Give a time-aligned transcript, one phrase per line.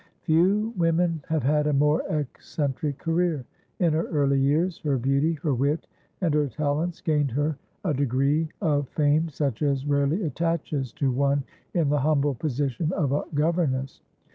[0.23, 3.45] Few women have had a more eccentric career.
[3.77, 5.85] In her early years her beauty, her wit,
[6.21, 11.43] and her talents gained her a degree of fame such as rarely attaches to one
[11.75, 14.01] in the humble position of a governess.